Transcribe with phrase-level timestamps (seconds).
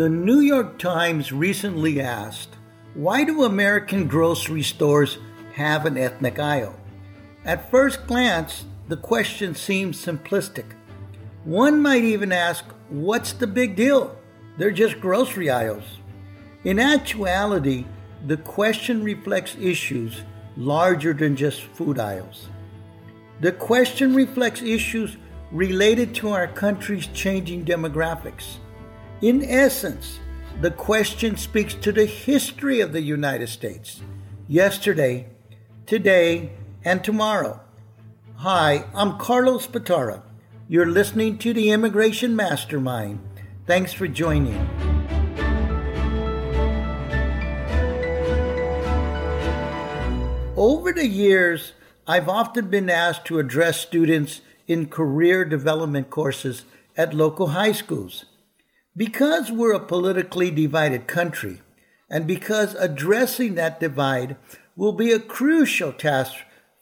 [0.00, 2.56] The New York Times recently asked,
[2.94, 5.18] Why do American grocery stores
[5.52, 6.74] have an ethnic aisle?
[7.44, 10.64] At first glance, the question seems simplistic.
[11.44, 14.16] One might even ask, What's the big deal?
[14.56, 15.98] They're just grocery aisles.
[16.64, 17.84] In actuality,
[18.26, 20.22] the question reflects issues
[20.56, 22.48] larger than just food aisles.
[23.42, 25.18] The question reflects issues
[25.52, 28.56] related to our country's changing demographics.
[29.22, 30.18] In essence,
[30.62, 34.00] the question speaks to the history of the United States
[34.48, 35.26] yesterday,
[35.84, 36.52] today,
[36.86, 37.60] and tomorrow.
[38.36, 40.22] Hi, I'm Carlos Batara.
[40.68, 43.20] You're listening to the Immigration Mastermind.
[43.66, 44.56] Thanks for joining.
[50.56, 51.74] Over the years,
[52.06, 56.64] I've often been asked to address students in career development courses
[56.96, 58.24] at local high schools.
[59.00, 61.62] Because we're a politically divided country,
[62.10, 64.36] and because addressing that divide
[64.76, 66.34] will be a crucial task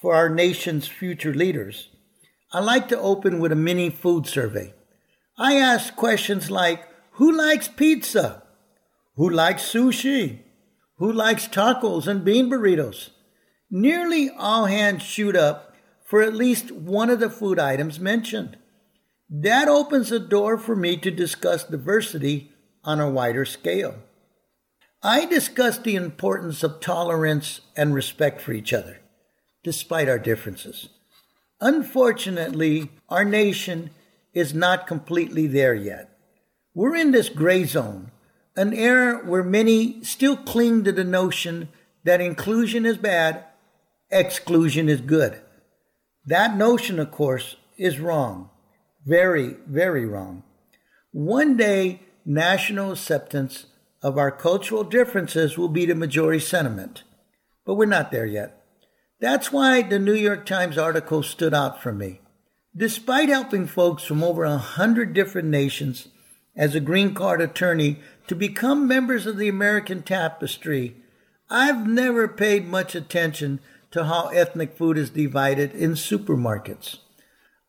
[0.00, 1.90] for our nation's future leaders,
[2.54, 4.72] I like to open with a mini food survey.
[5.36, 8.44] I ask questions like Who likes pizza?
[9.16, 10.38] Who likes sushi?
[10.96, 13.10] Who likes tacos and bean burritos?
[13.70, 18.56] Nearly all hands shoot up for at least one of the food items mentioned.
[19.28, 22.52] That opens the door for me to discuss diversity
[22.84, 23.96] on a wider scale.
[25.02, 29.00] I discuss the importance of tolerance and respect for each other,
[29.64, 30.88] despite our differences.
[31.60, 33.90] Unfortunately, our nation
[34.32, 36.10] is not completely there yet.
[36.74, 38.10] We're in this gray zone,
[38.56, 41.68] an era where many still cling to the notion
[42.04, 43.44] that inclusion is bad
[44.10, 45.40] exclusion is good.
[46.24, 48.50] That notion, of course, is wrong.
[49.06, 50.42] Very, very wrong.
[51.12, 53.66] One day, national acceptance
[54.02, 57.04] of our cultural differences will be the majority sentiment.
[57.64, 58.64] But we're not there yet.
[59.20, 62.20] That's why the New York Times article stood out for me.
[62.76, 66.08] Despite helping folks from over a hundred different nations
[66.56, 70.96] as a green card attorney to become members of the American tapestry,
[71.48, 73.60] I've never paid much attention
[73.92, 76.98] to how ethnic food is divided in supermarkets.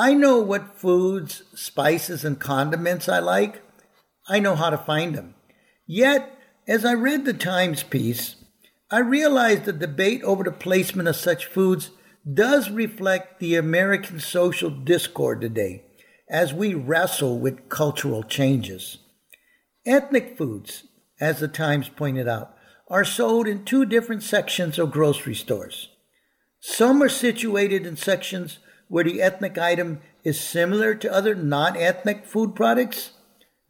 [0.00, 3.60] I know what foods, spices, and condiments I like.
[4.26, 5.34] I know how to find them.
[5.86, 8.36] Yet, as I read the Times piece,
[8.90, 11.90] I realized the debate over the placement of such foods
[12.32, 15.84] does reflect the American social discord today
[16.30, 18.96] as we wrestle with cultural changes.
[19.84, 20.84] Ethnic foods,
[21.20, 22.54] as the Times pointed out,
[22.88, 25.90] are sold in two different sections of grocery stores.
[26.58, 32.26] Some are situated in sections where the ethnic item is similar to other non ethnic
[32.26, 33.12] food products.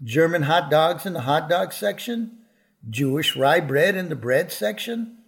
[0.03, 2.39] German hot dogs in the hot dog section,
[2.89, 5.19] Jewish rye bread in the bread section.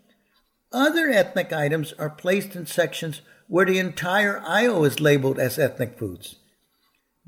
[0.73, 5.99] Other ethnic items are placed in sections where the entire aisle is labeled as ethnic
[5.99, 6.37] foods.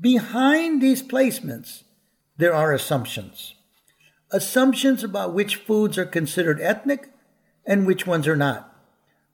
[0.01, 1.83] Behind these placements,
[2.37, 3.53] there are assumptions.
[4.31, 7.09] Assumptions about which foods are considered ethnic
[7.63, 8.75] and which ones are not.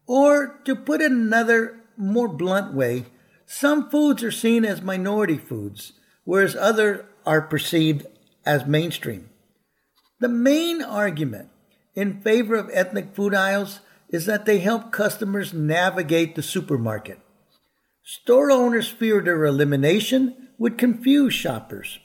[0.06, 3.06] Or, to put it another, more blunt way,
[3.52, 5.92] some foods are seen as minority foods,
[6.24, 8.06] whereas others are perceived
[8.46, 9.30] as mainstream.
[10.22, 11.50] The main argument
[11.94, 17.20] in favor of ethnic food aisles is that they help customers navigate the supermarket.
[18.04, 22.00] Store owners fear their elimination would confuse shoppers.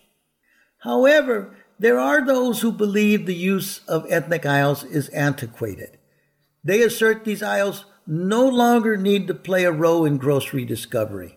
[0.81, 5.97] However, there are those who believe the use of ethnic aisles is antiquated.
[6.65, 11.36] They assert these aisles no longer need to play a role in grocery discovery.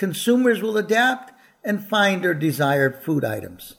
[0.00, 1.30] Consumers will adapt
[1.62, 3.74] and find their desired food items.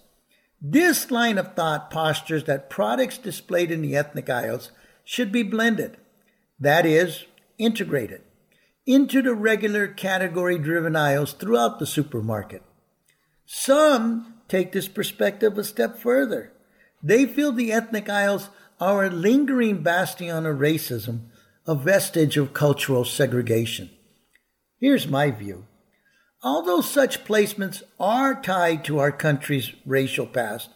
[0.62, 4.70] This line of thought postures that products displayed in the ethnic aisles
[5.04, 5.98] should be blended,
[6.60, 7.26] that is,
[7.58, 8.22] integrated,
[8.86, 12.62] into the regular category driven aisles throughout the supermarket.
[13.48, 16.54] Some take this perspective a step further.
[17.02, 21.30] They feel the ethnic aisles are a lingering bastion of racism
[21.66, 23.90] a vestige of cultural segregation.
[24.78, 25.66] Here's my view.
[26.44, 30.70] Although such placements are tied to our country's racial past,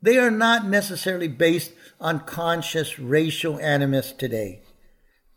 [0.00, 4.62] they are not necessarily based on conscious racial animus today.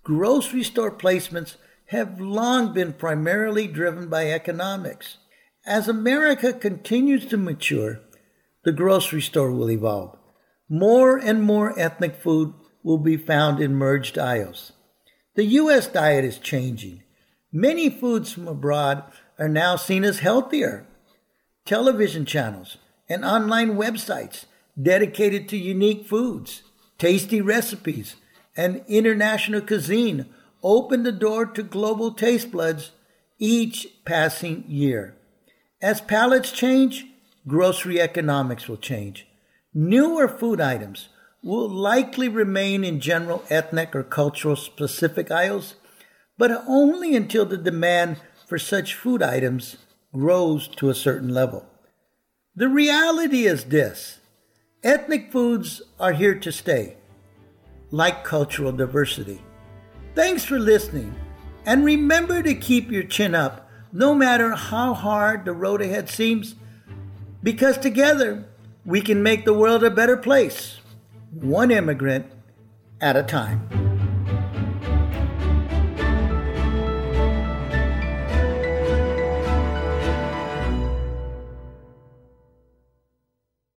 [0.04, 1.56] Grocery store placements
[1.88, 5.18] have long been primarily driven by economics.
[5.66, 8.00] As America continues to mature,
[8.63, 10.18] the grocery store will evolve.
[10.69, 14.72] More and more ethnic food will be found in merged aisles.
[15.36, 15.88] The U.S.
[15.88, 17.04] diet is changing.
[17.51, 19.04] Many foods from abroad
[19.38, 20.86] are now seen as healthier.
[21.66, 22.78] Television channels
[23.10, 24.46] and online websites
[24.82, 26.64] dedicated to unique foods,
[26.98, 28.16] tasty recipes,
[28.56, 30.26] and international cuisine
[30.64, 32.92] open the door to global taste buds
[33.38, 35.16] each passing year.
[35.82, 37.06] As palates change,
[37.48, 39.28] grocery economics will change.
[39.74, 41.10] Newer food items
[41.44, 45.76] will likely remain in general ethnic or cultural specific aisles,
[46.38, 49.78] but only until the demand for such food items
[50.14, 51.66] grows to a certain level.
[52.56, 54.20] The reality is this
[54.84, 56.98] ethnic foods are here to stay,
[57.92, 59.42] like cultural diversity.
[60.14, 61.14] Thanks for listening,
[61.66, 66.56] and remember to keep your chin up no matter how hard the road ahead seems,
[67.42, 68.46] because together
[68.86, 70.80] we can make the world a better place,
[71.32, 72.26] one immigrant
[73.02, 73.85] at a time.